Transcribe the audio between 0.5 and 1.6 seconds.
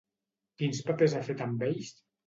Quins papers ha fet